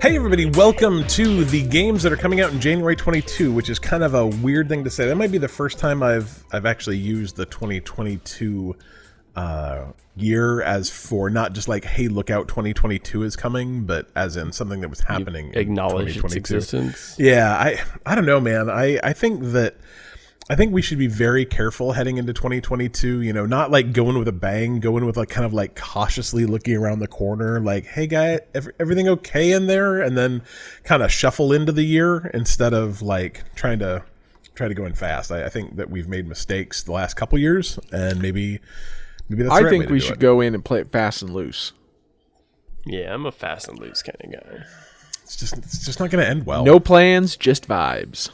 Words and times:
Hey 0.00 0.14
everybody, 0.14 0.46
welcome 0.46 1.04
to 1.08 1.44
the 1.44 1.66
games 1.66 2.04
that 2.04 2.12
are 2.12 2.16
coming 2.16 2.40
out 2.40 2.52
in 2.52 2.60
January 2.60 2.94
22, 2.94 3.52
which 3.52 3.68
is 3.68 3.80
kind 3.80 4.04
of 4.04 4.14
a 4.14 4.24
weird 4.24 4.68
thing 4.68 4.84
to 4.84 4.90
say. 4.90 5.08
That 5.08 5.16
might 5.16 5.32
be 5.32 5.38
the 5.38 5.48
first 5.48 5.80
time 5.80 6.04
I've 6.04 6.44
I've 6.52 6.66
actually 6.66 6.98
used 6.98 7.34
the 7.34 7.46
2022 7.46 8.76
uh, 9.34 9.86
year 10.14 10.62
as 10.62 10.88
for 10.88 11.30
not 11.30 11.52
just 11.52 11.66
like 11.66 11.84
hey 11.84 12.06
look 12.06 12.30
out 12.30 12.46
2022 12.46 13.24
is 13.24 13.34
coming, 13.34 13.86
but 13.86 14.08
as 14.14 14.36
in 14.36 14.52
something 14.52 14.82
that 14.82 14.88
was 14.88 15.00
happening. 15.00 15.52
in 15.52 15.58
acknowledge 15.58 16.16
its 16.16 16.34
existence. 16.36 17.16
Yeah, 17.18 17.50
I 17.52 17.80
I 18.06 18.14
don't 18.14 18.26
know, 18.26 18.40
man. 18.40 18.70
I 18.70 19.00
I 19.02 19.12
think 19.12 19.42
that 19.52 19.74
I 20.50 20.54
think 20.54 20.72
we 20.72 20.80
should 20.80 20.98
be 20.98 21.08
very 21.08 21.44
careful 21.44 21.92
heading 21.92 22.16
into 22.16 22.32
2022. 22.32 23.20
You 23.20 23.32
know, 23.34 23.44
not 23.44 23.70
like 23.70 23.92
going 23.92 24.18
with 24.18 24.28
a 24.28 24.32
bang, 24.32 24.80
going 24.80 25.04
with 25.04 25.16
like 25.16 25.28
kind 25.28 25.44
of 25.44 25.52
like 25.52 25.76
cautiously 25.76 26.46
looking 26.46 26.76
around 26.76 27.00
the 27.00 27.06
corner, 27.06 27.60
like, 27.60 27.84
hey, 27.84 28.06
guy, 28.06 28.40
ev- 28.54 28.70
everything 28.80 29.08
okay 29.08 29.52
in 29.52 29.66
there? 29.66 30.00
And 30.00 30.16
then 30.16 30.42
kind 30.84 31.02
of 31.02 31.12
shuffle 31.12 31.52
into 31.52 31.72
the 31.72 31.82
year 31.82 32.30
instead 32.32 32.72
of 32.72 33.02
like 33.02 33.44
trying 33.56 33.78
to 33.80 34.02
try 34.54 34.68
to 34.68 34.74
go 34.74 34.86
in 34.86 34.94
fast. 34.94 35.30
I, 35.30 35.44
I 35.44 35.48
think 35.50 35.76
that 35.76 35.90
we've 35.90 36.08
made 36.08 36.26
mistakes 36.26 36.82
the 36.82 36.92
last 36.92 37.14
couple 37.14 37.38
years, 37.38 37.78
and 37.92 38.20
maybe 38.22 38.58
maybe 39.28 39.42
that's 39.42 39.50
the 39.50 39.54
I 39.54 39.56
right 39.58 39.64
way 39.64 39.70
think 39.70 39.86
to 39.88 39.92
we 39.92 39.98
do 40.00 40.06
should 40.06 40.14
it. 40.16 40.20
go 40.20 40.40
in 40.40 40.54
and 40.54 40.64
play 40.64 40.80
it 40.80 40.90
fast 40.90 41.20
and 41.20 41.32
loose. 41.34 41.72
Yeah, 42.86 43.12
I'm 43.12 43.26
a 43.26 43.32
fast 43.32 43.68
and 43.68 43.78
loose 43.78 44.02
kind 44.02 44.16
of 44.24 44.32
guy. 44.32 44.64
It's 45.24 45.36
just 45.36 45.58
it's 45.58 45.84
just 45.84 46.00
not 46.00 46.08
going 46.10 46.24
to 46.24 46.30
end 46.30 46.46
well. 46.46 46.64
No 46.64 46.80
plans, 46.80 47.36
just 47.36 47.68
vibes. 47.68 48.30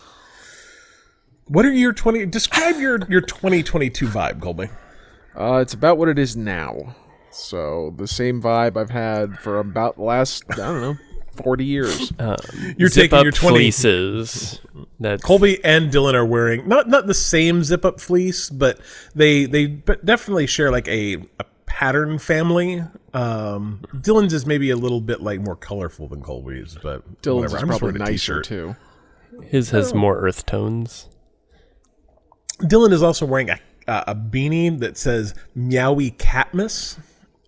What 1.46 1.64
are 1.66 1.72
your 1.72 1.92
20? 1.92 2.26
Describe 2.26 2.76
your 2.80 2.98
your 3.08 3.20
2022 3.20 4.06
vibe, 4.08 4.40
Colby. 4.40 4.68
Uh, 5.38 5.56
it's 5.56 5.74
about 5.74 5.98
what 5.98 6.08
it 6.08 6.18
is 6.18 6.36
now. 6.36 6.94
So 7.30 7.92
the 7.96 8.06
same 8.06 8.40
vibe 8.40 8.76
I've 8.76 8.90
had 8.90 9.38
for 9.40 9.58
about 9.58 9.96
the 9.96 10.02
last 10.02 10.44
I 10.50 10.56
don't 10.56 10.80
know 10.80 10.96
forty 11.32 11.64
years. 11.64 12.12
You're 12.78 12.88
Zip 12.88 13.04
taking 13.04 13.18
up 13.18 13.24
your 13.24 13.32
20 13.32 13.56
fleeces. 13.56 14.60
That's 15.00 15.22
Colby 15.22 15.62
and 15.64 15.90
Dylan 15.90 16.14
are 16.14 16.24
wearing 16.24 16.68
not 16.68 16.88
not 16.88 17.06
the 17.08 17.14
same 17.14 17.64
zip 17.64 17.84
up 17.84 18.00
fleece, 18.00 18.48
but 18.50 18.78
they 19.14 19.46
they 19.46 19.66
but 19.66 20.04
definitely 20.04 20.46
share 20.46 20.70
like 20.70 20.86
a, 20.88 21.16
a 21.40 21.44
pattern 21.66 22.18
family. 22.18 22.84
Um, 23.12 23.80
Dylan's 23.94 24.32
is 24.32 24.46
maybe 24.46 24.70
a 24.70 24.76
little 24.76 25.00
bit 25.00 25.20
like 25.20 25.40
more 25.40 25.56
colorful 25.56 26.06
than 26.08 26.22
Colby's, 26.22 26.78
but 26.82 27.02
Dylan's 27.22 27.52
whatever. 27.52 27.56
is 27.56 27.62
I'm 27.62 27.68
probably 27.68 27.88
a 27.90 27.98
nicer 27.98 28.42
t-shirt. 28.42 28.44
too. 28.44 28.76
his 29.42 29.70
has 29.70 29.92
more 29.92 30.18
earth 30.18 30.46
tones. 30.46 31.08
Dylan 32.64 32.92
is 32.92 33.02
also 33.02 33.26
wearing 33.26 33.50
a, 33.50 33.58
a, 33.86 34.04
a 34.08 34.14
beanie 34.14 34.78
that 34.80 34.96
says 34.96 35.34
"Meowie 35.56 36.16
Catmas." 36.16 36.98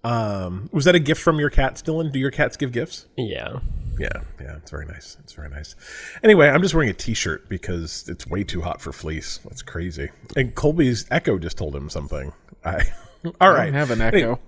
Um, 0.04 0.68
was 0.72 0.84
that 0.84 0.94
a 0.94 1.00
gift 1.00 1.20
from 1.20 1.40
your 1.40 1.50
cats, 1.50 1.82
Dylan? 1.82 2.12
Do 2.12 2.18
your 2.18 2.30
cats 2.30 2.56
give 2.56 2.72
gifts? 2.72 3.06
Yeah. 3.16 3.58
Yeah, 3.98 4.08
yeah, 4.38 4.56
it's 4.56 4.70
very 4.70 4.84
nice. 4.84 5.16
It's 5.20 5.32
very 5.32 5.48
nice. 5.48 5.74
Anyway, 6.22 6.48
I'm 6.48 6.60
just 6.60 6.74
wearing 6.74 6.90
a 6.90 6.94
t-shirt 6.94 7.48
because 7.48 8.06
it's 8.08 8.26
way 8.26 8.44
too 8.44 8.60
hot 8.60 8.80
for 8.82 8.92
fleece. 8.92 9.38
That's 9.38 9.62
crazy. 9.62 10.10
And 10.36 10.54
Colby's 10.54 11.06
Echo 11.10 11.38
just 11.38 11.56
told 11.56 11.74
him 11.74 11.88
something. 11.88 12.32
I 12.62 12.82
all 13.40 13.52
I 13.56 13.70
have 13.70 13.90
an 13.90 14.02
Any- 14.02 14.18
echo. 14.22 14.38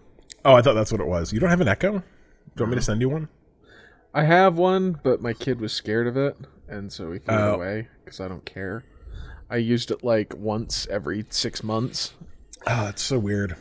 Oh, 0.44 0.55
I 0.55 0.60
thought 0.62 0.75
that's 0.75 0.92
what 0.92 1.00
it 1.00 1.06
was. 1.06 1.32
You 1.32 1.41
don't 1.41 1.48
have 1.50 1.62
an 1.62 1.69
Echo? 1.69 1.92
Do 1.92 1.97
you 2.56 2.62
want 2.64 2.70
me 2.72 2.77
to 2.77 2.82
send 2.82 3.00
you 3.00 3.08
one? 3.08 3.28
I 4.14 4.25
have 4.25 4.56
one, 4.58 5.00
but 5.03 5.20
my 5.22 5.32
kid 5.32 5.60
was 5.60 5.72
scared 5.72 6.06
of 6.06 6.16
it, 6.16 6.36
and 6.69 6.92
so 6.92 7.10
he 7.12 7.19
threw 7.19 7.34
Oh. 7.34 7.53
it 7.53 7.55
away 7.55 7.88
because 8.05 8.20
I 8.20 8.28
don't 8.28 8.44
care. 8.44 8.84
I 9.50 9.56
used 9.56 9.91
it 9.91 10.04
like 10.04 10.34
once 10.36 10.86
every 10.91 11.24
six 11.30 11.62
months. 11.62 12.12
Oh, 12.66 12.88
it's 12.88 13.02
so 13.02 13.18
weird. 13.18 13.56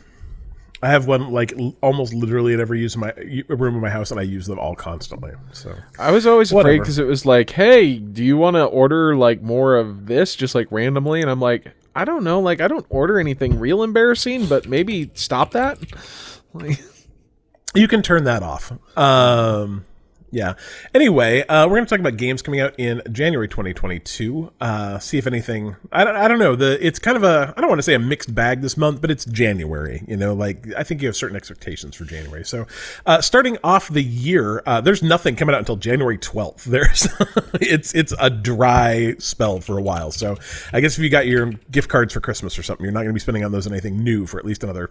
I 0.82 0.88
have 0.88 1.06
one 1.06 1.32
like 1.32 1.52
l- 1.58 1.74
almost 1.82 2.14
literally 2.14 2.54
at 2.54 2.60
every 2.60 2.78
use 2.80 2.94
of 2.94 3.00
my 3.00 3.12
room 3.48 3.74
in 3.74 3.80
my 3.80 3.90
house, 3.90 4.10
and 4.12 4.20
I 4.20 4.22
use 4.22 4.46
them 4.46 4.58
all 4.60 4.76
constantly. 4.76 5.32
So 5.52 5.74
I 5.98 6.12
was 6.12 6.24
always 6.26 6.52
afraid 6.52 6.78
because 6.78 6.98
it 7.00 7.04
was 7.06 7.26
like, 7.26 7.50
"Hey, 7.50 7.96
do 7.96 8.22
you 8.22 8.36
want 8.36 8.54
to 8.54 8.64
order 8.64 9.16
like 9.16 9.42
more 9.42 9.76
of 9.76 10.06
this, 10.06 10.36
just 10.36 10.54
like 10.54 10.68
randomly?" 10.70 11.20
And 11.20 11.28
I'm 11.30 11.40
like, 11.40 11.72
"I 11.96 12.04
don't 12.04 12.22
know. 12.22 12.38
Like, 12.38 12.60
I 12.60 12.68
don't 12.68 12.86
order 12.90 13.18
anything 13.18 13.58
real 13.58 13.82
embarrassing, 13.82 14.46
but 14.46 14.68
maybe 14.68 15.10
stop 15.14 15.50
that." 15.52 15.78
Like, 16.54 16.80
you 17.74 17.86
can 17.88 18.00
turn 18.00 18.24
that 18.24 18.42
off. 18.42 18.72
Um, 18.96 19.84
yeah. 20.30 20.54
Anyway, 20.94 21.46
uh, 21.46 21.66
we're 21.66 21.76
going 21.76 21.86
to 21.86 21.90
talk 21.90 22.00
about 22.00 22.16
games 22.16 22.42
coming 22.42 22.60
out 22.60 22.74
in 22.78 23.02
January 23.10 23.48
2022. 23.48 24.52
Uh, 24.60 24.98
see 24.98 25.18
if 25.18 25.26
anything. 25.26 25.76
I 25.90 26.04
don't, 26.04 26.16
I 26.16 26.28
don't 26.28 26.38
know. 26.38 26.54
The 26.54 26.84
it's 26.84 26.98
kind 26.98 27.16
of 27.16 27.22
a. 27.22 27.54
I 27.56 27.60
don't 27.60 27.68
want 27.68 27.78
to 27.78 27.82
say 27.82 27.94
a 27.94 27.98
mixed 27.98 28.34
bag 28.34 28.60
this 28.60 28.76
month, 28.76 29.00
but 29.00 29.10
it's 29.10 29.24
January. 29.24 30.04
You 30.06 30.16
know, 30.16 30.34
like 30.34 30.66
I 30.76 30.82
think 30.82 31.00
you 31.00 31.08
have 31.08 31.16
certain 31.16 31.36
expectations 31.36 31.96
for 31.96 32.04
January. 32.04 32.44
So, 32.44 32.66
uh, 33.06 33.20
starting 33.20 33.58
off 33.64 33.88
the 33.88 34.02
year, 34.02 34.62
uh, 34.66 34.80
there's 34.80 35.02
nothing 35.02 35.36
coming 35.36 35.54
out 35.54 35.60
until 35.60 35.76
January 35.76 36.18
12th. 36.18 36.64
There's 36.78 37.08
it's 37.60 37.94
it's 37.94 38.12
a 38.20 38.30
dry 38.30 39.14
spell 39.18 39.60
for 39.60 39.78
a 39.78 39.82
while. 39.82 40.10
So, 40.12 40.36
I 40.72 40.80
guess 40.80 40.98
if 40.98 41.02
you 41.02 41.10
got 41.10 41.26
your 41.26 41.52
gift 41.70 41.88
cards 41.88 42.12
for 42.12 42.20
Christmas 42.20 42.58
or 42.58 42.62
something, 42.62 42.84
you're 42.84 42.92
not 42.92 43.00
going 43.00 43.10
to 43.10 43.14
be 43.14 43.20
spending 43.20 43.44
on 43.44 43.52
those 43.52 43.66
on 43.66 43.72
anything 43.72 44.04
new 44.04 44.26
for 44.26 44.38
at 44.38 44.44
least 44.44 44.62
another 44.62 44.90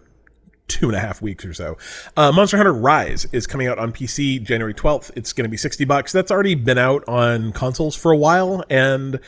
two 0.67 0.87
and 0.87 0.95
a 0.95 0.99
half 0.99 1.21
weeks 1.21 1.45
or 1.45 1.53
so. 1.53 1.77
Uh, 2.15 2.31
Monster 2.31 2.57
Hunter 2.57 2.73
Rise 2.73 3.25
is 3.31 3.47
coming 3.47 3.67
out 3.67 3.79
on 3.79 3.91
PC 3.91 4.43
January 4.43 4.73
12th. 4.73 5.11
It's 5.15 5.33
going 5.33 5.45
to 5.45 5.49
be 5.49 5.57
60 5.57 5.85
bucks. 5.85 6.11
That's 6.11 6.31
already 6.31 6.55
been 6.55 6.77
out 6.77 7.07
on 7.07 7.51
consoles 7.53 7.95
for 7.95 8.11
a 8.11 8.17
while, 8.17 8.63
and 8.69 9.19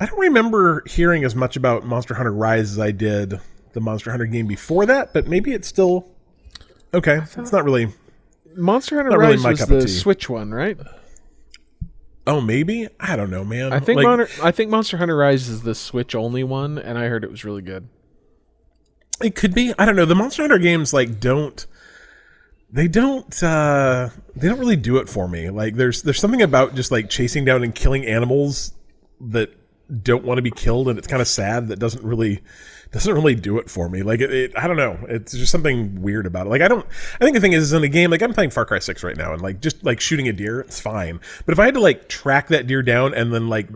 I 0.00 0.06
don't 0.06 0.18
remember 0.18 0.82
hearing 0.86 1.24
as 1.24 1.34
much 1.34 1.56
about 1.56 1.84
Monster 1.86 2.14
Hunter 2.14 2.32
Rise 2.32 2.72
as 2.72 2.78
I 2.78 2.90
did 2.90 3.40
the 3.72 3.80
Monster 3.80 4.10
Hunter 4.10 4.26
game 4.26 4.46
before 4.46 4.86
that, 4.86 5.12
but 5.12 5.26
maybe 5.26 5.52
it's 5.52 5.68
still 5.68 6.08
okay. 6.92 7.20
It's 7.36 7.52
not 7.52 7.64
really. 7.64 7.88
Monster 8.54 8.96
Hunter 8.96 9.18
really 9.18 9.32
Rise 9.36 9.42
my 9.42 9.50
was 9.50 9.66
the. 9.66 9.88
Switch 9.88 10.28
one, 10.28 10.52
right? 10.52 10.78
Oh, 12.26 12.40
maybe 12.40 12.88
I 13.00 13.16
don't 13.16 13.30
know, 13.30 13.44
man. 13.44 13.72
I 13.72 13.80
think 13.80 13.96
Like, 13.96 14.04
Monster, 14.06 14.44
I 14.44 14.50
think 14.52 14.70
Monster 14.70 14.96
Hunter 14.96 15.16
Rise 15.16 15.48
is 15.48 15.62
the 15.62 15.74
Switch 15.74 16.14
only 16.14 16.44
one, 16.44 16.78
and 16.78 16.98
I 16.98 17.08
heard 17.08 17.24
it 17.24 17.30
was 17.30 17.44
really 17.44 17.62
good. 17.62 17.88
It 19.22 19.34
could 19.34 19.54
be. 19.54 19.72
I 19.78 19.84
don't 19.84 19.96
know. 19.96 20.04
The 20.04 20.14
Monster 20.14 20.42
Hunter 20.42 20.58
games 20.58 20.92
like 20.92 21.20
don't 21.20 21.64
they 22.70 22.88
don't 22.88 23.42
uh 23.42 24.08
they 24.34 24.48
don't 24.48 24.58
really 24.58 24.76
do 24.76 24.96
it 24.96 25.08
for 25.08 25.28
me. 25.28 25.50
Like 25.50 25.74
there's 25.74 26.02
there's 26.02 26.18
something 26.18 26.42
about 26.42 26.74
just 26.74 26.90
like 26.90 27.10
chasing 27.10 27.44
down 27.44 27.62
and 27.62 27.74
killing 27.74 28.06
animals 28.06 28.72
that 29.20 29.50
don't 30.02 30.24
want 30.24 30.38
to 30.38 30.42
be 30.42 30.50
killed 30.50 30.88
and 30.88 30.98
it's 30.98 31.06
kind 31.06 31.20
of 31.20 31.28
sad 31.28 31.68
that 31.68 31.78
doesn't 31.78 32.02
really 32.02 32.42
doesn't 32.92 33.14
really 33.14 33.34
do 33.34 33.58
it 33.58 33.70
for 33.70 33.88
me. 33.88 34.02
Like 34.02 34.20
it, 34.20 34.32
it 34.32 34.52
I 34.56 34.68
don't 34.68 34.76
know. 34.76 34.98
It's 35.08 35.32
just 35.32 35.50
something 35.50 36.02
weird 36.02 36.26
about 36.26 36.46
it. 36.46 36.50
Like 36.50 36.60
I 36.60 36.68
don't 36.68 36.86
I 37.14 37.24
think 37.24 37.34
the 37.34 37.40
thing 37.40 37.54
is 37.54 37.64
is 37.64 37.72
in 37.72 37.82
the 37.82 37.88
game 37.88 38.10
like 38.10 38.22
I'm 38.22 38.34
playing 38.34 38.50
Far 38.50 38.66
Cry 38.66 38.78
6 38.78 39.02
right 39.02 39.16
now 39.16 39.32
and 39.32 39.40
like 39.40 39.60
just 39.60 39.82
like 39.82 39.98
shooting 39.98 40.28
a 40.28 40.32
deer, 40.32 40.60
it's 40.60 40.78
fine. 40.78 41.18
But 41.46 41.52
if 41.52 41.58
I 41.58 41.64
had 41.64 41.74
to 41.74 41.80
like 41.80 42.08
track 42.08 42.48
that 42.48 42.66
deer 42.66 42.82
down 42.82 43.14
and 43.14 43.32
then 43.32 43.48
like 43.48 43.68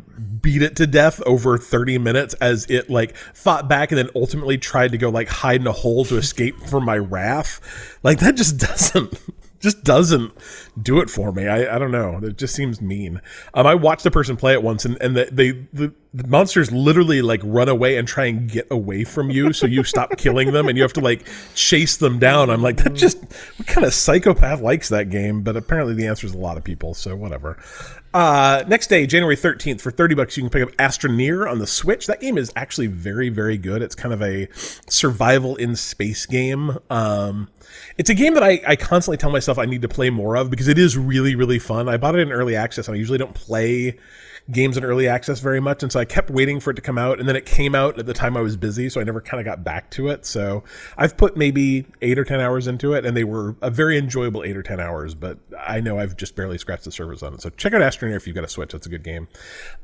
beat 0.42 0.62
it 0.62 0.76
to 0.76 0.86
death 0.86 1.22
over 1.22 1.56
30 1.56 1.98
minutes 1.98 2.34
as 2.34 2.66
it 2.66 2.90
like 2.90 3.16
fought 3.16 3.68
back 3.68 3.90
and 3.90 3.98
then 3.98 4.10
ultimately 4.14 4.58
tried 4.58 4.92
to 4.92 4.98
go 4.98 5.08
like 5.08 5.28
hide 5.28 5.62
in 5.62 5.66
a 5.66 5.72
hole 5.72 6.04
to 6.04 6.18
escape 6.18 6.60
from 6.64 6.84
my 6.84 6.98
wrath, 6.98 7.98
like 8.02 8.18
that 8.18 8.36
just 8.36 8.58
doesn't 8.66 9.18
just 9.60 9.84
doesn't 9.84 10.32
do 10.80 11.00
it 11.00 11.10
for 11.10 11.32
me. 11.32 11.46
I, 11.46 11.76
I 11.76 11.78
don't 11.78 11.90
know. 11.90 12.20
It 12.22 12.38
just 12.38 12.54
seems 12.54 12.80
mean. 12.80 13.20
Um, 13.54 13.66
I 13.66 13.74
watched 13.74 14.06
a 14.06 14.10
person 14.10 14.36
play 14.36 14.52
it 14.52 14.62
once, 14.62 14.84
and 14.84 15.00
and 15.00 15.16
the, 15.16 15.28
they 15.30 15.52
the, 15.72 15.92
the 16.12 16.26
monsters 16.26 16.70
literally 16.72 17.22
like 17.22 17.40
run 17.44 17.68
away 17.68 17.96
and 17.96 18.06
try 18.06 18.26
and 18.26 18.50
get 18.50 18.66
away 18.70 19.04
from 19.04 19.30
you, 19.30 19.52
so 19.52 19.66
you 19.66 19.84
stop 19.84 20.10
killing 20.18 20.52
them, 20.52 20.68
and 20.68 20.76
you 20.76 20.82
have 20.82 20.92
to 20.94 21.00
like 21.00 21.26
chase 21.54 21.96
them 21.96 22.18
down. 22.18 22.50
I'm 22.50 22.62
like, 22.62 22.78
that 22.78 22.94
just 22.94 23.18
what 23.56 23.66
kind 23.66 23.86
of 23.86 23.94
psychopath 23.94 24.60
likes 24.60 24.88
that 24.90 25.10
game? 25.10 25.42
But 25.42 25.56
apparently, 25.56 25.94
the 25.94 26.06
answer 26.06 26.26
is 26.26 26.34
a 26.34 26.38
lot 26.38 26.56
of 26.56 26.64
people. 26.64 26.94
So 26.94 27.16
whatever. 27.16 27.58
Uh, 28.16 28.64
next 28.66 28.86
day, 28.86 29.06
January 29.06 29.36
13th, 29.36 29.82
for 29.82 29.90
30 29.90 30.14
bucks, 30.14 30.38
you 30.38 30.42
can 30.42 30.48
pick 30.48 30.62
up 30.62 30.74
Astroneer 30.78 31.46
on 31.46 31.58
the 31.58 31.66
Switch. 31.66 32.06
That 32.06 32.18
game 32.18 32.38
is 32.38 32.50
actually 32.56 32.86
very, 32.86 33.28
very 33.28 33.58
good. 33.58 33.82
It's 33.82 33.94
kind 33.94 34.14
of 34.14 34.22
a 34.22 34.48
survival 34.88 35.54
in 35.56 35.76
space 35.76 36.24
game. 36.24 36.78
Um, 36.88 37.50
it's 37.98 38.08
a 38.08 38.14
game 38.14 38.32
that 38.32 38.42
I, 38.42 38.62
I 38.66 38.74
constantly 38.74 39.18
tell 39.18 39.30
myself 39.30 39.58
I 39.58 39.66
need 39.66 39.82
to 39.82 39.88
play 39.88 40.08
more 40.08 40.34
of 40.34 40.48
because 40.48 40.66
it 40.66 40.78
is 40.78 40.96
really, 40.96 41.34
really 41.34 41.58
fun. 41.58 41.90
I 41.90 41.98
bought 41.98 42.14
it 42.14 42.22
in 42.22 42.32
early 42.32 42.56
access, 42.56 42.88
and 42.88 42.94
I 42.94 42.98
usually 42.98 43.18
don't 43.18 43.34
play 43.34 43.98
games 44.50 44.76
in 44.76 44.84
early 44.84 45.08
access 45.08 45.40
very 45.40 45.60
much, 45.60 45.82
and 45.82 45.90
so 45.90 45.98
I 45.98 46.04
kept 46.04 46.30
waiting 46.30 46.60
for 46.60 46.70
it 46.70 46.74
to 46.74 46.82
come 46.82 46.98
out, 46.98 47.18
and 47.18 47.28
then 47.28 47.36
it 47.36 47.46
came 47.46 47.74
out 47.74 47.98
at 47.98 48.06
the 48.06 48.14
time 48.14 48.36
I 48.36 48.40
was 48.40 48.56
busy, 48.56 48.88
so 48.88 49.00
I 49.00 49.04
never 49.04 49.20
kind 49.20 49.40
of 49.40 49.44
got 49.44 49.64
back 49.64 49.90
to 49.92 50.08
it. 50.08 50.24
So 50.24 50.64
I've 50.96 51.16
put 51.16 51.36
maybe 51.36 51.86
eight 52.02 52.18
or 52.18 52.24
ten 52.24 52.40
hours 52.40 52.66
into 52.66 52.92
it, 52.92 53.04
and 53.04 53.16
they 53.16 53.24
were 53.24 53.56
a 53.62 53.70
very 53.70 53.98
enjoyable 53.98 54.44
eight 54.44 54.56
or 54.56 54.62
ten 54.62 54.80
hours, 54.80 55.14
but 55.14 55.38
I 55.58 55.80
know 55.80 55.98
I've 55.98 56.16
just 56.16 56.36
barely 56.36 56.58
scratched 56.58 56.84
the 56.84 56.92
surface 56.92 57.22
on 57.22 57.34
it. 57.34 57.42
So 57.42 57.50
check 57.50 57.74
out 57.74 57.80
Astroneer 57.80 58.16
if 58.16 58.26
you've 58.26 58.36
got 58.36 58.44
a 58.44 58.48
Switch; 58.48 58.72
that's 58.72 58.86
a 58.86 58.90
good 58.90 59.04
game. 59.04 59.28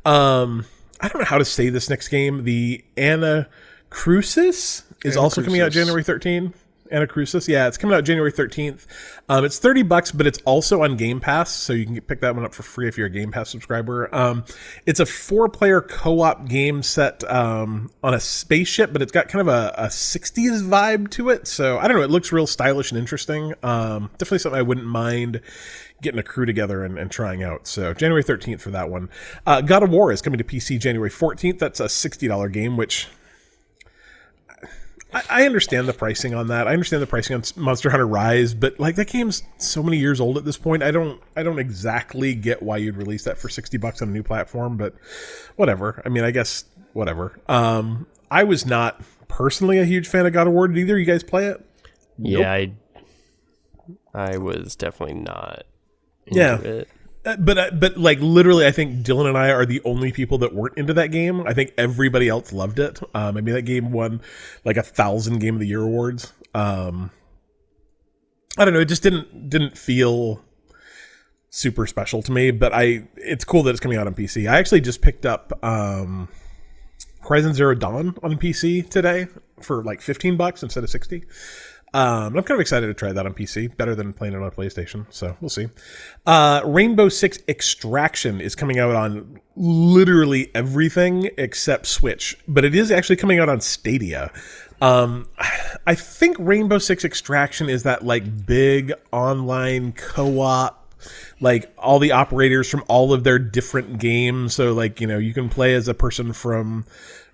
Um, 0.04 0.66
I 1.00 1.08
don't 1.08 1.18
know 1.18 1.26
how 1.26 1.38
to 1.38 1.44
say 1.44 1.68
this 1.68 1.90
next 1.90 2.08
game. 2.08 2.44
The 2.44 2.84
Anna 2.96 3.48
Crucis 3.90 4.84
is 5.04 5.16
also 5.16 5.42
coming 5.42 5.60
out 5.60 5.72
January 5.72 6.04
13th. 6.04 6.54
Anacrusis. 6.92 7.48
Yeah, 7.48 7.66
it's 7.66 7.76
coming 7.76 7.96
out 7.96 8.04
January 8.04 8.32
13th. 8.32 8.86
Um, 9.28 9.44
it's 9.44 9.58
30 9.58 9.82
bucks, 9.82 10.12
but 10.12 10.26
it's 10.26 10.38
also 10.44 10.82
on 10.82 10.96
Game 10.96 11.20
Pass, 11.20 11.50
so 11.50 11.72
you 11.72 11.86
can 11.86 12.00
pick 12.00 12.20
that 12.20 12.34
one 12.34 12.44
up 12.44 12.54
for 12.54 12.62
free 12.62 12.88
if 12.88 12.96
you're 12.98 13.06
a 13.06 13.10
Game 13.10 13.32
Pass 13.32 13.50
subscriber. 13.50 14.14
Um, 14.14 14.44
it's 14.86 15.00
a 15.00 15.06
four-player 15.06 15.80
co-op 15.80 16.48
game 16.48 16.82
set 16.82 17.24
um, 17.30 17.90
on 18.02 18.14
a 18.14 18.20
spaceship, 18.20 18.92
but 18.92 19.02
it's 19.02 19.12
got 19.12 19.28
kind 19.28 19.40
of 19.40 19.48
a, 19.48 19.74
a 19.76 19.86
60s 19.86 20.62
vibe 20.62 21.10
to 21.10 21.30
it. 21.30 21.46
So 21.46 21.78
I 21.78 21.88
don't 21.88 21.96
know. 21.96 22.02
It 22.02 22.10
looks 22.10 22.32
real 22.32 22.46
stylish 22.46 22.92
and 22.92 22.98
interesting. 22.98 23.54
Um, 23.62 24.10
definitely 24.18 24.38
something 24.38 24.58
I 24.58 24.62
wouldn't 24.62 24.86
mind 24.86 25.40
getting 26.02 26.18
a 26.18 26.22
crew 26.22 26.44
together 26.44 26.84
and, 26.84 26.98
and 26.98 27.10
trying 27.10 27.42
out. 27.42 27.66
So 27.66 27.94
January 27.94 28.24
13th 28.24 28.60
for 28.60 28.70
that 28.70 28.90
one. 28.90 29.08
Uh, 29.46 29.60
God 29.60 29.82
of 29.82 29.90
War 29.90 30.12
is 30.12 30.20
coming 30.20 30.38
to 30.38 30.44
PC 30.44 30.78
January 30.78 31.10
14th. 31.10 31.58
That's 31.58 31.80
a 31.80 31.84
$60 31.84 32.52
game, 32.52 32.76
which 32.76 33.08
I, 35.14 35.22
I 35.30 35.46
understand 35.46 35.88
the 35.88 35.92
pricing 35.92 36.34
on 36.34 36.48
that. 36.48 36.66
I 36.66 36.72
understand 36.72 37.02
the 37.02 37.06
pricing 37.06 37.36
on 37.36 37.42
Monster 37.56 37.90
Hunter 37.90 38.06
Rise, 38.06 38.54
but 38.54 38.78
like 38.80 38.96
that 38.96 39.08
game's 39.08 39.42
so 39.58 39.82
many 39.82 39.98
years 39.98 40.20
old 40.20 40.38
at 40.38 40.44
this 40.44 40.56
point. 40.56 40.82
I 40.82 40.90
don't 40.90 41.20
I 41.36 41.42
don't 41.42 41.58
exactly 41.58 42.34
get 42.34 42.62
why 42.62 42.78
you'd 42.78 42.96
release 42.96 43.24
that 43.24 43.38
for 43.38 43.48
60 43.48 43.76
bucks 43.78 44.00
on 44.02 44.08
a 44.08 44.12
new 44.12 44.22
platform, 44.22 44.76
but 44.76 44.94
whatever. 45.56 46.02
I 46.04 46.08
mean, 46.08 46.24
I 46.24 46.30
guess 46.30 46.64
whatever. 46.92 47.38
Um 47.48 48.06
I 48.30 48.44
was 48.44 48.64
not 48.64 49.02
personally 49.28 49.78
a 49.78 49.84
huge 49.84 50.08
fan 50.08 50.24
of 50.26 50.32
God 50.32 50.46
of 50.46 50.52
War. 50.54 50.66
Did 50.68 50.78
either 50.78 50.98
you 50.98 51.04
guys 51.06 51.22
play 51.22 51.46
it? 51.46 51.64
Yeah, 52.18 52.50
I 52.50 52.72
I 54.14 54.36
was 54.38 54.76
definitely 54.76 55.16
not 55.16 55.64
into 56.26 56.38
Yeah. 56.40 56.58
it. 56.60 56.88
Uh, 57.24 57.36
but 57.36 57.58
uh, 57.58 57.70
but 57.72 57.96
like 57.96 58.18
literally, 58.20 58.66
I 58.66 58.72
think 58.72 59.04
Dylan 59.06 59.28
and 59.28 59.38
I 59.38 59.50
are 59.50 59.64
the 59.64 59.80
only 59.84 60.10
people 60.10 60.38
that 60.38 60.54
weren't 60.54 60.76
into 60.76 60.92
that 60.94 61.08
game. 61.12 61.46
I 61.46 61.54
think 61.54 61.72
everybody 61.78 62.28
else 62.28 62.52
loved 62.52 62.80
it. 62.80 63.00
Um, 63.14 63.36
I 63.36 63.40
mean, 63.40 63.54
that 63.54 63.62
game 63.62 63.92
won 63.92 64.20
like 64.64 64.76
a 64.76 64.82
thousand 64.82 65.38
Game 65.38 65.54
of 65.54 65.60
the 65.60 65.68
Year 65.68 65.82
awards. 65.82 66.32
Um, 66.54 67.10
I 68.58 68.64
don't 68.64 68.74
know. 68.74 68.80
It 68.80 68.88
just 68.88 69.04
didn't 69.04 69.48
didn't 69.48 69.78
feel 69.78 70.42
super 71.50 71.86
special 71.86 72.22
to 72.22 72.32
me. 72.32 72.50
But 72.50 72.72
I, 72.74 73.06
it's 73.16 73.44
cool 73.44 73.62
that 73.64 73.70
it's 73.70 73.80
coming 73.80 73.98
out 73.98 74.08
on 74.08 74.14
PC. 74.14 74.50
I 74.50 74.58
actually 74.58 74.80
just 74.80 75.00
picked 75.00 75.24
up 75.24 75.52
um, 75.64 76.28
Horizon 77.20 77.54
Zero 77.54 77.76
Dawn 77.76 78.16
on 78.22 78.36
PC 78.36 78.88
today 78.88 79.28
for 79.60 79.84
like 79.84 80.00
fifteen 80.00 80.36
bucks 80.36 80.64
instead 80.64 80.82
of 80.82 80.90
sixty. 80.90 81.22
Um, 81.94 82.36
I'm 82.36 82.42
kind 82.42 82.52
of 82.52 82.60
excited 82.60 82.86
to 82.86 82.94
try 82.94 83.12
that 83.12 83.26
on 83.26 83.34
PC. 83.34 83.76
Better 83.76 83.94
than 83.94 84.12
playing 84.12 84.34
it 84.34 84.42
on 84.42 84.50
PlayStation. 84.50 85.06
So 85.10 85.36
we'll 85.40 85.50
see. 85.50 85.68
Uh, 86.26 86.62
Rainbow 86.64 87.08
Six 87.08 87.38
Extraction 87.48 88.40
is 88.40 88.54
coming 88.54 88.78
out 88.78 88.94
on 88.94 89.40
literally 89.56 90.50
everything 90.54 91.28
except 91.36 91.86
Switch, 91.86 92.38
but 92.48 92.64
it 92.64 92.74
is 92.74 92.90
actually 92.90 93.16
coming 93.16 93.38
out 93.38 93.48
on 93.48 93.60
Stadia. 93.60 94.32
Um, 94.80 95.28
I 95.86 95.94
think 95.94 96.36
Rainbow 96.38 96.78
Six 96.78 97.04
Extraction 97.04 97.68
is 97.68 97.82
that 97.82 98.04
like 98.04 98.46
big 98.46 98.92
online 99.12 99.92
co-op 99.92 100.78
like 101.40 101.72
all 101.78 101.98
the 101.98 102.12
operators 102.12 102.68
from 102.68 102.84
all 102.86 103.12
of 103.12 103.24
their 103.24 103.38
different 103.38 103.98
games 103.98 104.54
so 104.54 104.72
like 104.72 105.00
you 105.00 105.06
know 105.08 105.18
you 105.18 105.34
can 105.34 105.48
play 105.48 105.74
as 105.74 105.88
a 105.88 105.94
person 105.94 106.32
from 106.32 106.84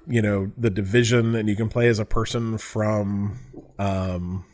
you 0.06 0.22
know 0.22 0.50
the 0.56 0.70
division 0.70 1.34
and 1.34 1.50
you 1.50 1.56
can 1.56 1.69
play 1.69 1.88
as 1.88 1.99
a 1.99 2.05
person 2.06 2.56
from 2.56 3.38
um 3.78 4.44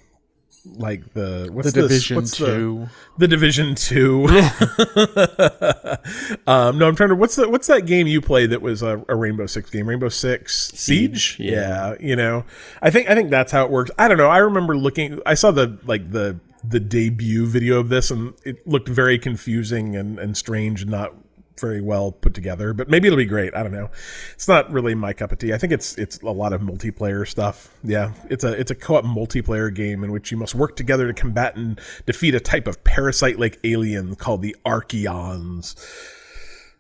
like 0.67 1.13
the 1.13 1.49
what's 1.53 1.73
The 1.73 1.83
this- 1.83 1.89
Division 1.91 2.17
what's 2.17 2.37
Two. 2.37 2.89
the 3.19 3.29
division 3.29 3.75
2 3.75 4.25
um 6.47 6.79
no 6.79 6.89
i'm 6.89 6.97
trying 6.97 7.11
to 7.11 7.15
what's 7.15 7.37
the 7.37 7.49
what's 7.49 7.67
that 7.67 7.87
game 7.87 8.07
you 8.07 8.21
played 8.21 8.51
that 8.51 8.63
was 8.63 8.83
a, 8.83 9.05
a 9.09 9.15
rainbow 9.15 9.47
six 9.47 9.71
game? 9.71 9.89
Rainbow 9.89 10.09
six 10.09 10.71
siege, 10.75 11.37
yeah. 11.39 11.95
you 12.01 12.17
know? 12.17 12.45
I 12.83 12.91
think 12.91 13.09
i 13.11 13.15
think 13.15 13.31
that's 13.31 13.53
how 13.53 13.65
it 13.65 13.71
works. 13.71 13.91
I 13.99 14.09
don't 14.09 14.19
know. 14.19 14.29
I 14.29 14.39
remember 14.39 14.77
looking 14.77 15.21
i 15.27 15.35
saw 15.35 15.51
the 15.51 15.79
like 15.85 16.11
the 16.11 16.39
the 16.67 16.81
debut 16.81 17.47
video 17.47 17.79
of 17.79 17.91
this 17.91 18.11
and 18.11 18.33
it 18.45 18.67
looked 18.67 18.89
very 18.89 19.19
confusing 19.19 19.97
and 19.97 20.19
and 20.19 20.37
strange 20.37 20.83
and 20.83 20.91
not 20.91 21.15
very 21.59 21.81
well 21.81 22.13
put 22.13 22.35
together 22.35 22.73
but 22.73 22.89
maybe 22.89 23.07
it'll 23.07 23.17
be 23.17 23.25
great. 23.25 23.55
I 23.55 23.63
don't 23.63 23.73
know. 23.73 23.91
It's 24.35 24.49
not 24.49 24.71
really 24.71 24.95
my 24.95 25.13
cup 25.13 25.33
of 25.33 25.39
tea. 25.39 25.53
I 25.53 25.59
think 25.59 25.73
it's 25.73 25.97
it's 25.97 26.19
a 26.21 26.31
lot 26.31 26.53
of 26.53 26.61
multiplayer 26.61 27.27
stuff. 27.27 27.75
Yeah. 27.83 28.13
It's 28.31 28.45
a 28.45 28.53
it's 28.53 28.71
a 28.71 28.75
co-op 28.75 29.05
multiplayer 29.05 29.75
game 29.75 30.05
in 30.05 30.13
which 30.13 30.31
you 30.31 30.37
must 30.37 30.55
work 30.55 30.77
together 30.77 31.07
to 31.07 31.15
combat 31.15 31.57
and 31.57 31.81
defeat 32.07 32.35
a 32.35 32.41
type 32.41 32.67
of 32.67 32.83
parasite 32.85 33.39
like 33.39 33.59
alien 33.65 34.17
called 34.17 34.43
the 34.43 34.57
Archaeans. 34.65 35.77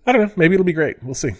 I 0.07 0.13
don't 0.13 0.23
know. 0.23 0.33
Maybe 0.37 0.55
it'll 0.55 0.65
be 0.65 0.73
great. 0.73 1.03
We'll 1.03 1.15
see. 1.15 1.33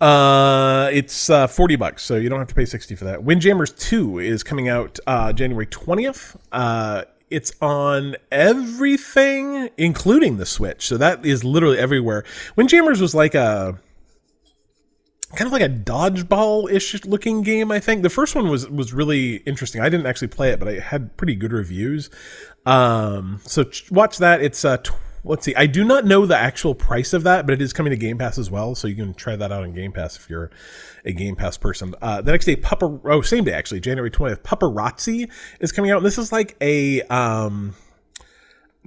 Uh 0.00 0.90
it's 0.92 1.30
uh 1.30 1.46
40 1.46 1.76
bucks 1.76 2.02
so 2.02 2.16
you 2.16 2.28
don't 2.28 2.38
have 2.40 2.48
to 2.48 2.54
pay 2.54 2.64
60 2.64 2.94
for 2.96 3.04
that. 3.04 3.22
Windjammers 3.22 3.72
2 3.72 4.18
is 4.18 4.42
coming 4.42 4.68
out 4.68 4.98
uh 5.06 5.32
january 5.32 5.66
20th 5.66 6.36
uh 6.50 7.04
it's 7.30 7.52
on 7.60 8.16
everything 8.30 9.70
including 9.76 10.36
the 10.36 10.46
switch. 10.46 10.86
So 10.86 10.96
that 10.98 11.24
is 11.24 11.44
literally 11.44 11.78
everywhere. 11.78 12.24
Windjammers 12.56 13.00
was 13.00 13.14
like 13.14 13.34
a 13.34 13.78
kind 15.34 15.46
of 15.46 15.52
like 15.52 15.62
a 15.62 15.68
dodgeball-ish 15.68 17.04
looking 17.06 17.42
game 17.42 17.72
i 17.72 17.80
think. 17.80 18.02
The 18.02 18.10
first 18.10 18.34
one 18.36 18.48
was 18.48 18.68
was 18.68 18.92
really 18.92 19.36
interesting. 19.38 19.80
I 19.80 19.88
didn't 19.88 20.06
actually 20.06 20.28
play 20.28 20.50
it 20.50 20.58
but 20.58 20.68
i 20.68 20.78
had 20.78 21.16
pretty 21.16 21.34
good 21.34 21.52
reviews. 21.52 22.10
Um 22.66 23.40
so 23.44 23.64
ch- 23.64 23.90
watch 23.90 24.18
that. 24.18 24.42
It's 24.42 24.64
uh 24.64 24.78
let's 25.24 25.44
see. 25.44 25.54
I 25.54 25.66
do 25.66 25.84
not 25.84 26.04
know 26.04 26.26
the 26.26 26.36
actual 26.36 26.74
price 26.74 27.12
of 27.12 27.22
that 27.24 27.46
but 27.46 27.52
it 27.54 27.62
is 27.62 27.72
coming 27.72 27.90
to 27.90 27.96
game 27.96 28.18
pass 28.18 28.38
as 28.38 28.50
well 28.50 28.74
so 28.74 28.86
you 28.86 28.94
can 28.94 29.14
try 29.14 29.36
that 29.36 29.50
out 29.50 29.62
on 29.62 29.72
game 29.72 29.92
pass 29.92 30.16
if 30.16 30.28
you're 30.30 30.50
a 31.04 31.12
game 31.12 31.36
pass 31.36 31.56
person. 31.56 31.94
Uh 32.00 32.20
the 32.20 32.32
next 32.32 32.44
day 32.44 32.56
pupper 32.56 33.00
oh 33.04 33.22
same 33.22 33.44
day 33.44 33.52
actually 33.52 33.80
january 33.80 34.10
20th 34.10 34.42
Pupperazzi 34.42 35.30
is 35.60 35.72
coming 35.72 35.90
out 35.90 35.98
and 35.98 36.06
this 36.06 36.18
is 36.18 36.32
like 36.32 36.56
a 36.60 37.02
um 37.02 37.74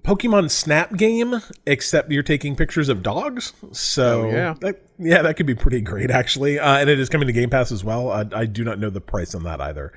Pokemon 0.08 0.50
Snap 0.50 0.96
game, 0.96 1.42
except 1.66 2.10
you're 2.12 2.24
taking 2.24 2.56
pictures 2.56 2.88
of 2.88 3.04
dogs. 3.04 3.52
So 3.74 4.22
Oh, 4.28 4.30
yeah. 4.32 4.54
that, 4.62 4.82
yeah, 4.98 5.22
that 5.22 5.36
could 5.36 5.46
be 5.46 5.54
pretty 5.56 5.82
great 5.82 6.10
actually. 6.10 6.60
Uh, 6.60 6.78
and 6.78 6.90
it 6.90 6.98
is 7.00 7.10
coming 7.10 7.28
to 7.28 7.34
Game 7.34 7.50
Pass 7.50 7.72
as 7.74 7.84
well. 7.84 8.10
Uh, 8.10 8.24
I 8.34 8.46
do 8.46 8.64
not 8.64 8.80
know 8.80 8.90
the 8.90 9.02
price 9.02 9.36
on 9.36 9.44
that 9.44 9.60
either. 9.60 9.92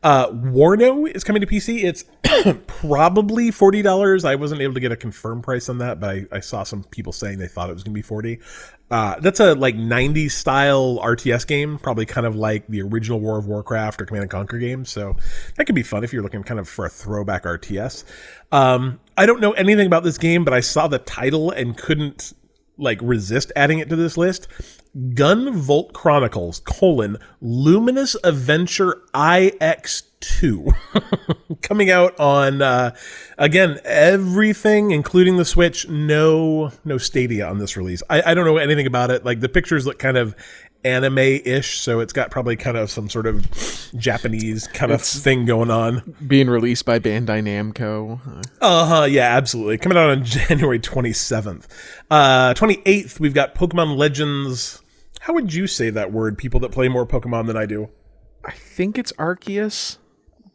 Uh, 0.00 0.28
Warno 0.28 1.10
is 1.12 1.24
coming 1.24 1.40
to 1.40 1.46
PC. 1.48 1.82
It's 1.82 2.04
probably 2.68 3.50
forty 3.50 3.82
dollars. 3.82 4.24
I 4.24 4.36
wasn't 4.36 4.60
able 4.60 4.74
to 4.74 4.80
get 4.80 4.92
a 4.92 4.96
confirmed 4.96 5.42
price 5.42 5.68
on 5.68 5.78
that, 5.78 5.98
but 5.98 6.10
I, 6.10 6.26
I 6.30 6.40
saw 6.40 6.62
some 6.62 6.84
people 6.84 7.12
saying 7.12 7.38
they 7.38 7.48
thought 7.48 7.68
it 7.68 7.72
was 7.74 7.82
going 7.82 7.92
to 7.94 7.98
be 7.98 8.02
forty. 8.02 8.38
Uh, 8.92 9.18
that's 9.18 9.40
a 9.40 9.54
like 9.56 9.74
'90s 9.74 10.30
style 10.30 10.98
RTS 11.00 11.48
game, 11.48 11.78
probably 11.78 12.06
kind 12.06 12.28
of 12.28 12.36
like 12.36 12.66
the 12.68 12.80
original 12.80 13.18
War 13.18 13.38
of 13.38 13.46
Warcraft 13.48 14.00
or 14.00 14.06
Command 14.06 14.22
and 14.22 14.30
Conquer 14.30 14.58
game. 14.58 14.84
So 14.84 15.16
that 15.56 15.64
could 15.64 15.74
be 15.74 15.82
fun 15.82 16.04
if 16.04 16.12
you're 16.12 16.22
looking 16.22 16.44
kind 16.44 16.60
of 16.60 16.68
for 16.68 16.86
a 16.86 16.88
throwback 16.88 17.42
RTS. 17.42 18.04
Um, 18.52 19.00
I 19.18 19.26
don't 19.26 19.40
know 19.40 19.50
anything 19.52 19.88
about 19.88 20.04
this 20.04 20.16
game, 20.16 20.44
but 20.44 20.54
I 20.54 20.60
saw 20.60 20.86
the 20.86 21.00
title 21.00 21.50
and 21.50 21.76
couldn't 21.76 22.32
like 22.76 23.00
resist 23.02 23.50
adding 23.56 23.80
it 23.80 23.88
to 23.88 23.96
this 23.96 24.16
list. 24.16 24.46
Gunvolt 24.96 25.92
Chronicles 25.92 26.60
colon 26.60 27.18
Luminous 27.40 28.14
Adventure 28.22 29.02
IX2 29.14 30.72
coming 31.62 31.90
out 31.90 32.18
on 32.20 32.62
uh, 32.62 32.94
again 33.36 33.80
everything 33.84 34.92
including 34.92 35.36
the 35.36 35.44
Switch. 35.44 35.88
No 35.88 36.70
no 36.84 36.96
Stadia 36.96 37.48
on 37.48 37.58
this 37.58 37.76
release. 37.76 38.04
I, 38.08 38.22
I 38.24 38.34
don't 38.34 38.44
know 38.44 38.56
anything 38.56 38.86
about 38.86 39.10
it. 39.10 39.24
Like 39.24 39.40
the 39.40 39.48
pictures 39.48 39.84
look 39.84 39.98
kind 39.98 40.16
of 40.16 40.36
anime-ish, 40.88 41.80
so 41.80 42.00
it's 42.00 42.12
got 42.12 42.30
probably 42.30 42.56
kind 42.56 42.76
of 42.76 42.90
some 42.90 43.08
sort 43.08 43.26
of 43.26 43.46
Japanese 43.96 44.66
kind 44.68 44.90
of 44.92 45.02
thing 45.02 45.44
going 45.44 45.70
on. 45.70 46.14
Being 46.26 46.48
released 46.48 46.84
by 46.84 46.98
Bandai 46.98 47.42
Namco. 47.42 48.20
Uh, 48.26 48.40
Uh 48.60 48.84
huh. 48.86 49.04
Yeah, 49.04 49.36
absolutely. 49.36 49.78
Coming 49.78 49.98
out 49.98 50.10
on 50.10 50.24
January 50.24 50.78
27th. 50.80 51.66
Uh, 52.10 52.54
28th, 52.54 53.20
we've 53.20 53.34
got 53.34 53.54
Pokemon 53.54 53.96
Legends. 53.96 54.82
How 55.20 55.34
would 55.34 55.52
you 55.52 55.66
say 55.66 55.90
that 55.90 56.12
word, 56.12 56.38
people 56.38 56.60
that 56.60 56.72
play 56.72 56.88
more 56.88 57.06
Pokemon 57.06 57.46
than 57.46 57.56
I 57.56 57.66
do? 57.66 57.88
I 58.44 58.52
think 58.52 58.98
it's 58.98 59.12
Arceus, 59.12 59.98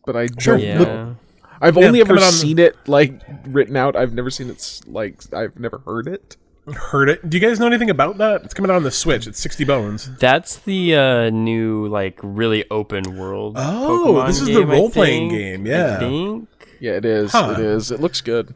but 0.05 0.15
I 0.15 0.27
Sure. 0.39 0.57
don't 0.57 0.65
Yeah. 0.65 0.77
know. 0.79 1.15
I've 1.61 1.77
only 1.77 2.01
ever 2.01 2.15
on- 2.15 2.31
seen 2.31 2.59
it 2.59 2.75
like 2.87 3.21
written 3.45 3.77
out. 3.77 3.95
I've 3.95 4.13
never 4.13 4.29
seen 4.29 4.49
it 4.49 4.81
like 4.87 5.21
I've 5.33 5.57
never 5.59 5.79
heard 5.85 6.07
it. 6.07 6.35
Heard 6.71 7.09
it. 7.09 7.29
Do 7.29 7.35
you 7.37 7.45
guys 7.45 7.59
know 7.59 7.67
anything 7.67 7.89
about 7.89 8.17
that? 8.19 8.43
It's 8.43 8.53
coming 8.53 8.71
out 8.71 8.77
on 8.77 8.83
the 8.83 8.91
Switch. 8.91 9.27
It's 9.27 9.39
60 9.39 9.65
bones. 9.65 10.09
That's 10.17 10.57
the 10.57 10.95
uh, 10.95 11.29
new 11.29 11.87
like 11.87 12.19
really 12.23 12.63
open 12.71 13.17
world. 13.17 13.55
Oh, 13.57 14.05
Pokemon 14.15 14.27
this 14.27 14.39
is 14.41 14.47
the 14.47 14.53
game, 14.53 14.71
I 14.71 14.73
role-playing 14.73 15.29
game, 15.29 15.65
yeah. 15.65 15.95
I 15.97 15.99
think. 15.99 16.49
Yeah, 16.79 16.91
it 16.93 17.05
is. 17.05 17.31
Huh. 17.33 17.55
It 17.57 17.59
is. 17.59 17.91
It 17.91 17.99
looks 17.99 18.21
good. 18.21 18.55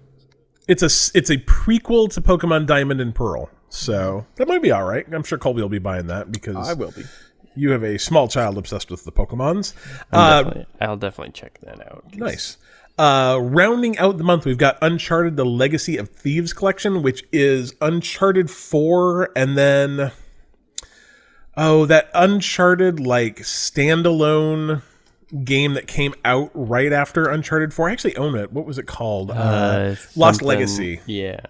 It's 0.69 0.81
a 0.83 1.17
it's 1.17 1.29
a 1.29 1.37
prequel 1.37 2.09
to 2.13 2.21
Pokemon 2.21 2.65
Diamond 2.65 3.01
and 3.01 3.13
Pearl. 3.13 3.49
So 3.69 4.25
that 4.35 4.47
might 4.47 4.61
be 4.61 4.71
all 4.71 4.83
right. 4.85 5.05
I'm 5.13 5.23
sure 5.23 5.37
Colby 5.37 5.61
will 5.61 5.67
be 5.69 5.79
buying 5.79 6.07
that 6.07 6.31
because 6.31 6.69
I 6.69 6.73
will 6.73 6.91
be. 6.91 7.03
you 7.55 7.71
have 7.71 7.83
a 7.83 7.97
small 7.99 8.27
child 8.29 8.57
obsessed 8.57 8.89
with 8.89 9.03
the 9.03 9.11
Pokemons. 9.11 9.73
I'm 10.13 10.19
Uh, 10.19 10.43
definitely- 10.43 10.65
I'll 10.81 10.97
definitely 10.97 11.33
check 11.33 11.59
that 11.63 11.81
out. 11.91 12.05
Nice. 12.15 12.57
Uh, 12.97 13.37
rounding 13.41 13.97
out 13.99 14.17
the 14.17 14.23
month, 14.23 14.45
we've 14.45 14.57
got 14.57 14.77
Uncharted: 14.81 15.37
The 15.37 15.45
Legacy 15.45 15.97
of 15.97 16.09
Thieves 16.09 16.53
collection, 16.53 17.03
which 17.03 17.23
is 17.31 17.73
Uncharted 17.81 18.49
Four, 18.49 19.29
and 19.35 19.57
then 19.57 20.11
oh, 21.55 21.85
that 21.85 22.09
Uncharted 22.13 22.99
like 22.99 23.37
standalone 23.37 24.81
game 25.43 25.73
that 25.73 25.87
came 25.87 26.13
out 26.23 26.49
right 26.53 26.93
after 26.93 27.27
Uncharted 27.29 27.73
4. 27.73 27.89
I 27.89 27.91
actually 27.91 28.15
own 28.15 28.35
it. 28.35 28.53
What 28.53 28.65
was 28.65 28.77
it 28.77 28.85
called? 28.87 29.31
Uh, 29.31 29.95
Lost 30.15 30.41
Legacy. 30.41 31.01
Yeah. 31.05 31.41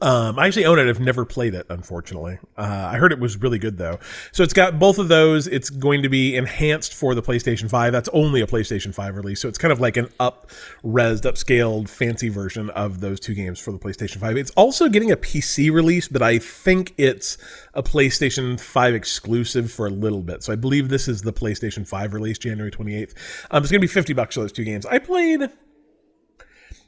Um, 0.00 0.36
I 0.36 0.48
actually 0.48 0.66
own 0.66 0.80
it. 0.80 0.88
I've 0.88 0.98
never 0.98 1.24
played 1.24 1.54
it, 1.54 1.64
unfortunately. 1.70 2.38
Uh, 2.58 2.90
I 2.92 2.96
heard 2.96 3.12
it 3.12 3.20
was 3.20 3.40
really 3.40 3.60
good 3.60 3.78
though. 3.78 4.00
So 4.32 4.42
it's 4.42 4.52
got 4.52 4.80
both 4.80 4.98
of 4.98 5.06
those. 5.06 5.46
It's 5.46 5.70
going 5.70 6.02
to 6.02 6.08
be 6.08 6.34
enhanced 6.34 6.92
for 6.92 7.14
the 7.14 7.22
PlayStation 7.22 7.70
5. 7.70 7.92
That's 7.92 8.08
only 8.12 8.40
a 8.40 8.48
PlayStation 8.48 8.92
5 8.92 9.16
release. 9.16 9.40
So 9.40 9.48
it's 9.48 9.58
kind 9.58 9.70
of 9.70 9.78
like 9.78 9.96
an 9.96 10.08
up 10.18 10.50
resed, 10.84 11.22
upscaled, 11.22 11.88
fancy 11.88 12.28
version 12.28 12.68
of 12.70 13.00
those 13.00 13.20
two 13.20 13.32
games 13.32 13.60
for 13.60 13.70
the 13.70 13.78
PlayStation 13.78 14.16
5. 14.16 14.36
It's 14.36 14.50
also 14.52 14.88
getting 14.88 15.12
a 15.12 15.16
PC 15.16 15.70
release, 15.70 16.08
but 16.08 16.20
I 16.20 16.38
think 16.38 16.92
it's 16.98 17.38
a 17.72 17.82
PlayStation 17.82 18.58
5 18.58 18.94
exclusive 18.94 19.70
for 19.70 19.86
a 19.86 19.90
little 19.90 20.22
bit. 20.22 20.42
So 20.42 20.52
I 20.52 20.56
believe 20.56 20.88
this 20.88 21.06
is 21.06 21.22
the 21.22 21.32
PlayStation 21.32 21.86
5 21.86 22.12
release, 22.12 22.38
January 22.38 22.72
28th. 22.72 23.14
Um, 23.52 23.62
it's 23.62 23.70
going 23.70 23.80
to 23.80 23.86
be 23.86 23.86
50 23.86 24.14
bucks 24.14 24.34
for 24.34 24.40
those 24.40 24.52
two 24.52 24.64
games. 24.64 24.84
I 24.84 24.98
played 24.98 25.48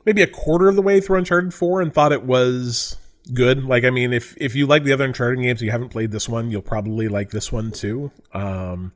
maybe 0.05 0.23
a 0.23 0.26
quarter 0.26 0.69
of 0.69 0.76
the 0.76 0.83
way 0.83 1.00
through 1.00 1.19
Uncharted 1.19 1.55
4 1.55 1.81
and 1.81 1.93
thought 1.93 2.12
it 2.12 2.25
was 2.25 2.97
good. 3.33 3.64
Like, 3.64 3.85
I 3.85 3.90
mean, 3.90 4.12
if 4.12 4.35
if 4.38 4.55
you 4.55 4.67
like 4.67 4.85
the 4.85 4.93
other 4.93 5.05
Uncharted 5.05 5.43
games, 5.43 5.62
you 5.62 5.71
haven't 5.71 5.90
played 5.90 6.11
this 6.11 6.28
one, 6.28 6.50
you'll 6.50 6.62
probably 6.62 7.09
like 7.09 7.31
this 7.31 7.52
one 7.52 7.71
too. 7.71 8.11
Um, 8.33 8.93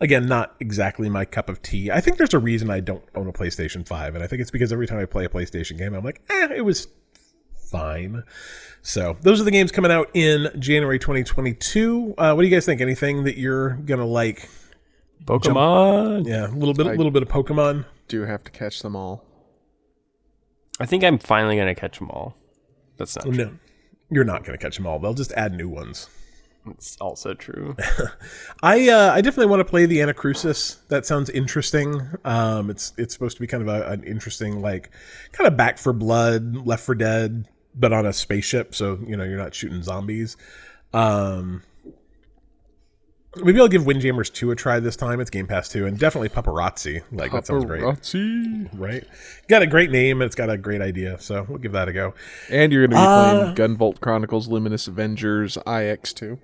again, 0.00 0.26
not 0.26 0.54
exactly 0.60 1.08
my 1.08 1.24
cup 1.24 1.48
of 1.48 1.62
tea. 1.62 1.90
I 1.90 2.00
think 2.00 2.18
there's 2.18 2.34
a 2.34 2.38
reason 2.38 2.70
I 2.70 2.80
don't 2.80 3.04
own 3.14 3.28
a 3.28 3.32
PlayStation 3.32 3.86
5, 3.86 4.14
and 4.14 4.24
I 4.24 4.26
think 4.26 4.42
it's 4.42 4.50
because 4.50 4.72
every 4.72 4.86
time 4.86 4.98
I 4.98 5.06
play 5.06 5.24
a 5.24 5.28
PlayStation 5.28 5.78
game, 5.78 5.94
I'm 5.94 6.04
like, 6.04 6.22
eh, 6.30 6.48
it 6.56 6.64
was 6.64 6.88
fine. 7.70 8.22
So 8.82 9.16
those 9.22 9.40
are 9.40 9.44
the 9.44 9.50
games 9.50 9.72
coming 9.72 9.90
out 9.90 10.10
in 10.14 10.50
January 10.58 10.98
2022. 10.98 12.14
Uh, 12.18 12.34
what 12.34 12.42
do 12.42 12.48
you 12.48 12.54
guys 12.54 12.66
think? 12.66 12.80
Anything 12.80 13.24
that 13.24 13.38
you're 13.38 13.70
gonna 13.70 14.06
like? 14.06 14.48
Pokemon. 15.24 16.26
Yeah, 16.26 16.48
a 16.48 16.52
little 16.52 16.74
bit, 16.74 16.86
a 16.86 16.90
little 16.90 17.10
bit 17.10 17.22
of 17.22 17.28
Pokemon. 17.28 17.86
Do 18.08 18.22
have 18.22 18.44
to 18.44 18.50
catch 18.50 18.82
them 18.82 18.94
all. 18.94 19.24
I 20.80 20.86
think 20.86 21.04
I'm 21.04 21.18
finally 21.18 21.56
gonna 21.56 21.74
catch 21.74 21.98
them 21.98 22.10
all. 22.10 22.36
That's 22.96 23.16
not. 23.16 23.24
True. 23.24 23.34
No, 23.34 23.52
you're 24.10 24.24
not 24.24 24.44
gonna 24.44 24.58
catch 24.58 24.76
them 24.76 24.86
all. 24.86 24.98
They'll 24.98 25.14
just 25.14 25.32
add 25.32 25.52
new 25.52 25.68
ones. 25.68 26.08
It's 26.70 26.96
also 26.96 27.34
true. 27.34 27.76
I 28.62 28.88
uh, 28.88 29.12
I 29.12 29.20
definitely 29.20 29.50
want 29.50 29.60
to 29.60 29.64
play 29.64 29.86
the 29.86 29.98
Anacrusis. 29.98 30.78
That 30.88 31.04
sounds 31.04 31.28
interesting. 31.30 32.00
Um, 32.24 32.70
it's 32.70 32.92
it's 32.96 33.12
supposed 33.12 33.36
to 33.36 33.40
be 33.40 33.46
kind 33.46 33.62
of 33.62 33.68
a, 33.68 33.86
an 33.90 34.02
interesting 34.04 34.62
like 34.62 34.90
kind 35.32 35.46
of 35.46 35.56
Back 35.56 35.78
4 35.78 35.92
Blood, 35.92 36.66
Left 36.66 36.84
4 36.84 36.94
Dead, 36.94 37.48
but 37.74 37.92
on 37.92 38.06
a 38.06 38.12
spaceship. 38.12 38.74
So 38.74 38.98
you 39.06 39.16
know 39.16 39.24
you're 39.24 39.38
not 39.38 39.54
shooting 39.54 39.82
zombies. 39.82 40.36
Um, 40.94 41.62
maybe 43.36 43.60
I'll 43.60 43.68
give 43.68 43.86
Windjammers 43.86 44.30
two 44.30 44.50
a 44.50 44.56
try 44.56 44.80
this 44.80 44.96
time. 44.96 45.20
It's 45.20 45.30
Game 45.30 45.46
Pass 45.46 45.68
two, 45.68 45.86
and 45.86 45.98
definitely 45.98 46.28
Pupperazzi. 46.28 47.02
Like 47.12 47.32
that 47.32 47.46
sounds 47.46 47.64
great, 47.64 47.82
Pupperazzi. 47.82 48.68
right? 48.74 49.04
Got 49.48 49.62
a 49.62 49.66
great 49.66 49.90
name. 49.90 50.20
and 50.20 50.26
It's 50.26 50.34
got 50.34 50.50
a 50.50 50.56
great 50.58 50.80
idea. 50.80 51.18
So 51.20 51.44
we'll 51.48 51.58
give 51.58 51.72
that 51.72 51.88
a 51.88 51.92
go. 51.92 52.14
And 52.50 52.72
you're 52.72 52.86
going 52.86 52.90
to 52.90 52.96
be 52.96 53.00
Uh, 53.02 53.52
playing 53.54 53.76
Gunvolt 53.76 54.00
Chronicles 54.00 54.48
Luminous 54.48 54.86
Avengers 54.88 55.56
IX2. 55.66 56.38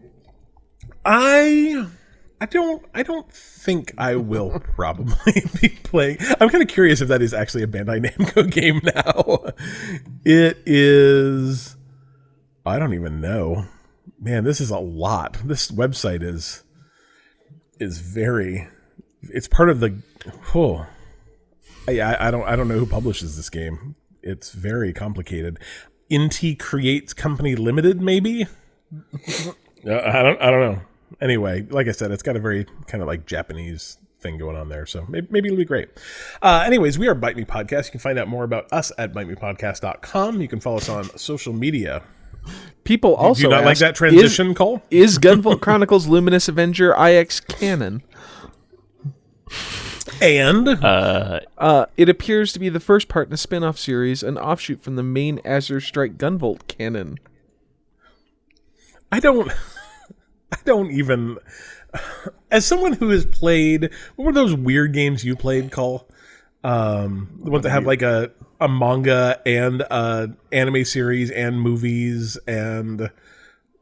I 1.04 1.86
I 2.40 2.46
don't 2.46 2.84
I 2.94 3.02
don't 3.02 3.30
think 3.30 3.92
I 3.98 4.16
will 4.16 4.60
probably 4.74 5.42
be 5.60 5.68
playing. 5.82 6.18
I'm 6.40 6.48
kind 6.48 6.62
of 6.62 6.68
curious 6.68 7.00
if 7.00 7.08
that 7.08 7.22
is 7.22 7.34
actually 7.34 7.62
a 7.62 7.66
Bandai 7.66 8.04
Namco 8.04 8.50
game 8.50 8.80
now. 8.94 9.52
It 10.24 10.58
is 10.66 11.76
I 12.66 12.78
don't 12.78 12.94
even 12.94 13.20
know. 13.20 13.64
Man, 14.20 14.44
this 14.44 14.60
is 14.60 14.70
a 14.70 14.78
lot. 14.78 15.38
This 15.44 15.70
website 15.70 16.22
is 16.22 16.62
is 17.80 17.98
very 17.98 18.68
it's 19.22 19.48
part 19.48 19.68
of 19.68 19.80
the 19.80 19.98
oh 20.54 20.86
I, 21.88 22.28
I 22.28 22.30
don't 22.30 22.46
I 22.46 22.54
don't 22.54 22.68
know 22.68 22.78
who 22.78 22.86
publishes 22.86 23.36
this 23.36 23.50
game. 23.50 23.96
It's 24.22 24.52
very 24.52 24.92
complicated. 24.92 25.58
Inti 26.10 26.58
Creates 26.58 27.12
Company 27.14 27.56
Limited, 27.56 28.00
maybe. 28.00 28.46
Uh, 29.86 29.94
I 30.04 30.22
don't. 30.22 30.40
I 30.42 30.50
don't 30.50 30.60
know. 30.60 30.82
Anyway, 31.20 31.66
like 31.70 31.88
I 31.88 31.92
said, 31.92 32.10
it's 32.10 32.22
got 32.22 32.36
a 32.36 32.40
very 32.40 32.66
kind 32.86 33.02
of 33.02 33.08
like 33.08 33.26
Japanese 33.26 33.96
thing 34.20 34.36
going 34.36 34.56
on 34.56 34.68
there, 34.68 34.84
so 34.84 35.06
maybe, 35.08 35.26
maybe 35.30 35.48
it'll 35.48 35.56
be 35.56 35.64
great. 35.64 35.88
Uh, 36.42 36.62
anyways, 36.66 36.98
we 36.98 37.08
are 37.08 37.14
Bite 37.14 37.36
Me 37.36 37.44
Podcast. 37.44 37.86
You 37.86 37.92
can 37.92 38.00
find 38.00 38.18
out 38.18 38.28
more 38.28 38.44
about 38.44 38.70
us 38.72 38.92
at 38.98 39.12
bitemepodcast.com. 39.14 40.40
You 40.40 40.48
can 40.48 40.60
follow 40.60 40.76
us 40.76 40.88
on 40.88 41.04
social 41.16 41.52
media. 41.52 42.02
People 42.84 43.14
also 43.14 43.42
Do 43.42 43.48
you 43.48 43.50
not 43.50 43.64
like 43.64 43.78
that 43.78 43.94
transition, 43.94 44.54
Cole? 44.54 44.82
Is, 44.90 45.12
is 45.12 45.18
Gunvolt 45.18 45.60
Chronicles 45.60 46.06
Luminous 46.06 46.48
Avenger 46.48 46.92
IX 46.94 47.40
canon? 47.40 48.02
And 50.20 50.68
Uh, 50.68 51.40
Uh, 51.58 51.86
it 51.96 52.08
appears 52.08 52.52
to 52.52 52.58
be 52.58 52.68
the 52.68 52.80
first 52.80 53.08
part 53.08 53.28
in 53.28 53.34
a 53.34 53.36
spin-off 53.36 53.78
series, 53.78 54.22
an 54.22 54.38
offshoot 54.38 54.82
from 54.82 54.96
the 54.96 55.02
main 55.02 55.40
Azure 55.44 55.80
Strike 55.80 56.18
Gunvolt 56.18 56.66
canon. 56.68 57.18
I 59.12 59.20
don't. 59.20 59.50
I 60.52 60.56
don't 60.64 60.90
even. 60.90 61.38
As 62.50 62.66
someone 62.66 62.94
who 62.94 63.10
has 63.10 63.24
played, 63.26 63.90
what 64.16 64.24
were 64.24 64.32
those 64.32 64.54
weird 64.54 64.92
games 64.92 65.24
you 65.24 65.36
played, 65.36 65.70
Cole? 65.70 66.08
Um, 66.62 67.40
the 67.42 67.50
ones 67.50 67.62
that 67.64 67.70
have 67.70 67.86
like 67.86 68.02
a 68.02 68.32
a 68.60 68.68
manga 68.68 69.40
and 69.46 69.80
a 69.82 70.36
anime 70.52 70.84
series 70.84 71.30
and 71.30 71.60
movies 71.60 72.36
and 72.46 73.10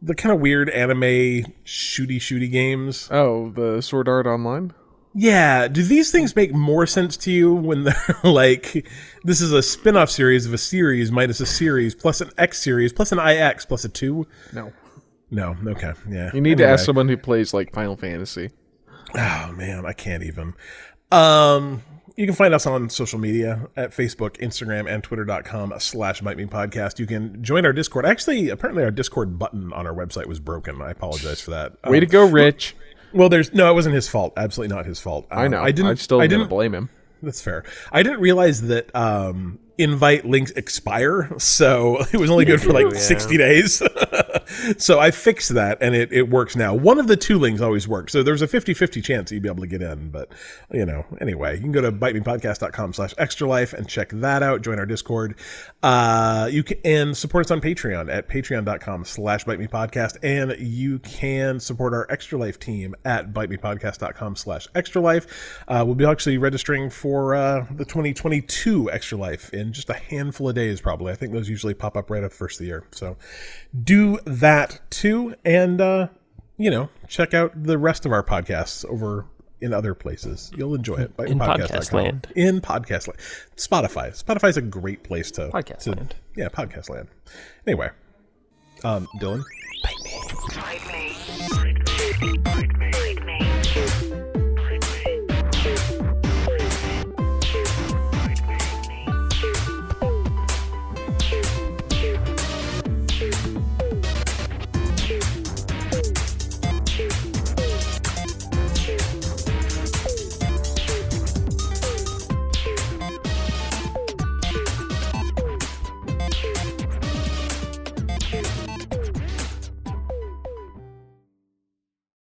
the 0.00 0.14
kind 0.14 0.32
of 0.32 0.40
weird 0.40 0.70
anime 0.70 1.52
shooty 1.64 2.18
shooty 2.18 2.50
games. 2.50 3.08
Oh, 3.10 3.50
the 3.50 3.80
Sword 3.80 4.08
Art 4.08 4.26
Online? 4.26 4.72
Yeah, 5.14 5.66
do 5.66 5.82
these 5.82 6.12
things 6.12 6.36
make 6.36 6.52
more 6.54 6.86
sense 6.86 7.16
to 7.18 7.32
you 7.32 7.52
when 7.52 7.84
they're 7.84 8.14
like 8.24 8.86
this 9.24 9.40
is 9.40 9.52
a 9.52 9.62
spin-off 9.62 10.10
series 10.10 10.46
of 10.46 10.54
a 10.54 10.58
series 10.58 11.10
minus 11.10 11.40
a 11.40 11.46
series 11.46 11.94
plus 11.94 12.20
an 12.20 12.30
X 12.38 12.62
series 12.62 12.92
plus 12.92 13.10
an 13.10 13.18
IX 13.18 13.64
plus 13.64 13.84
a 13.84 13.88
2? 13.88 14.26
No. 14.52 14.72
No, 15.30 15.56
okay. 15.66 15.92
Yeah. 16.08 16.30
You 16.32 16.40
need 16.40 16.58
to 16.58 16.66
ask 16.66 16.84
someone 16.84 17.08
who 17.08 17.16
plays 17.16 17.52
like 17.52 17.74
Final 17.74 17.96
Fantasy. 17.96 18.50
Oh 19.14 19.52
man, 19.56 19.84
I 19.84 19.92
can't 19.92 20.22
even. 20.22 20.54
Um, 21.10 21.82
you 22.18 22.26
can 22.26 22.34
find 22.34 22.52
us 22.52 22.66
on 22.66 22.90
social 22.90 23.18
media 23.20 23.68
at 23.76 23.92
Facebook, 23.92 24.38
Instagram, 24.38 24.90
and 24.92 25.04
Twitter.com 25.04 25.72
slash 25.78 26.20
Bite 26.20 26.36
Me 26.36 26.46
Podcast. 26.46 26.98
You 26.98 27.06
can 27.06 27.42
join 27.44 27.64
our 27.64 27.72
Discord. 27.72 28.04
Actually, 28.04 28.48
apparently 28.48 28.82
our 28.82 28.90
Discord 28.90 29.38
button 29.38 29.72
on 29.72 29.86
our 29.86 29.94
website 29.94 30.26
was 30.26 30.40
broken. 30.40 30.82
I 30.82 30.90
apologize 30.90 31.40
for 31.40 31.52
that. 31.52 31.74
Way 31.88 31.98
Um, 31.98 32.00
to 32.00 32.06
go, 32.06 32.26
Rich. 32.28 32.74
well, 33.12 33.28
there's 33.28 33.54
no, 33.54 33.70
it 33.70 33.74
wasn't 33.74 33.94
his 33.94 34.08
fault. 34.08 34.32
Absolutely 34.36 34.74
not 34.74 34.84
his 34.84 34.98
fault. 34.98 35.26
I 35.30 35.44
Um, 35.44 35.52
know. 35.52 35.62
I 35.62 35.70
didn't. 35.70 35.90
I'm 35.90 35.96
still 35.96 36.20
I 36.20 36.26
didn't. 36.26 36.48
blame 36.48 36.74
him. 36.74 36.88
That's 37.22 37.40
fair. 37.40 37.62
I 37.92 38.02
didn't 38.02 38.20
realize 38.20 38.62
that 38.62 38.94
um, 38.96 39.60
invite 39.78 40.24
links 40.24 40.50
expire, 40.52 41.30
so 41.38 41.98
it 42.12 42.18
was 42.18 42.30
only 42.30 42.44
good 42.44 42.60
for 42.60 42.72
like 42.72 42.92
yeah. 42.92 42.98
60 42.98 43.36
days. 43.36 43.82
so 44.78 44.98
I 44.98 45.10
fixed 45.10 45.54
that 45.54 45.78
and 45.80 45.94
it, 45.94 46.12
it 46.12 46.28
works 46.28 46.56
now. 46.56 46.74
One 46.74 46.98
of 46.98 47.06
the 47.06 47.16
two 47.16 47.38
links 47.38 47.60
always 47.60 47.86
works. 47.86 48.12
So 48.12 48.22
there's 48.22 48.42
a 48.42 48.48
50 48.48 48.74
50 48.74 49.00
chance 49.00 49.32
you'd 49.32 49.42
be 49.42 49.48
able 49.48 49.62
to 49.62 49.66
get 49.66 49.82
in. 49.82 50.10
But, 50.10 50.30
you 50.72 50.84
know, 50.84 51.04
anyway, 51.20 51.56
you 51.56 51.62
can 51.62 51.72
go 51.72 51.80
to 51.80 51.92
bitemepodcast.com 51.92 52.92
slash 52.92 53.14
extra 53.18 53.48
life 53.48 53.72
and 53.72 53.88
check 53.88 54.10
that 54.10 54.42
out. 54.42 54.62
Join 54.62 54.78
our 54.78 54.86
Discord. 54.86 55.38
Uh, 55.82 56.48
you 56.50 56.62
can 56.62 56.78
and 56.84 57.16
support 57.16 57.46
us 57.46 57.50
on 57.50 57.60
Patreon 57.60 58.12
at 58.12 58.28
patreon.com 58.28 59.04
slash 59.04 59.44
bite 59.44 59.58
me 59.58 59.66
podcast. 59.66 60.16
And 60.22 60.58
you 60.58 60.98
can 61.00 61.60
support 61.60 61.92
our 61.94 62.06
extra 62.10 62.38
life 62.38 62.58
team 62.58 62.94
at 63.04 63.32
bitemepodcast.com 63.32 64.36
slash 64.36 64.66
extra 64.74 65.00
life. 65.00 65.62
Uh, 65.68 65.84
we'll 65.86 65.94
be 65.94 66.06
actually 66.06 66.38
registering 66.38 66.90
for 66.90 67.34
uh, 67.34 67.66
the 67.70 67.84
2022 67.84 68.90
extra 68.90 69.18
life 69.18 69.52
in 69.52 69.67
just 69.72 69.90
a 69.90 69.94
handful 69.94 70.48
of 70.48 70.54
days, 70.54 70.80
probably. 70.80 71.12
I 71.12 71.16
think 71.16 71.32
those 71.32 71.48
usually 71.48 71.74
pop 71.74 71.96
up 71.96 72.10
right 72.10 72.22
at 72.24 72.32
first 72.32 72.56
of 72.56 72.64
the 72.64 72.66
year. 72.66 72.84
So 72.90 73.16
do 73.84 74.18
that 74.24 74.80
too. 74.90 75.34
And, 75.44 75.80
uh, 75.80 76.08
you 76.56 76.70
know, 76.70 76.88
check 77.06 77.34
out 77.34 77.52
the 77.62 77.78
rest 77.78 78.04
of 78.06 78.12
our 78.12 78.22
podcasts 78.22 78.84
over 78.86 79.26
in 79.60 79.72
other 79.72 79.94
places. 79.94 80.52
You'll 80.56 80.74
enjoy 80.74 80.96
it. 80.96 81.12
In 81.26 81.38
Bitepodcast.com. 81.38 81.58
podcast 81.68 81.92
land. 81.92 82.26
In 82.36 82.60
podcast 82.60 83.08
land. 83.08 83.18
Spotify. 83.56 84.22
Spotify's 84.24 84.56
a 84.56 84.62
great 84.62 85.02
place 85.02 85.30
to 85.32 85.48
Podcast 85.48 85.78
to- 85.84 85.90
land. 85.92 86.14
Yeah, 86.36 86.48
podcast 86.48 86.88
land. 86.90 87.08
Anyway, 87.66 87.90
um, 88.84 89.08
Dylan. 89.20 89.42
Bite 89.82 90.84
me. 90.92 91.16
Bite 92.44 92.68
me. 92.68 92.77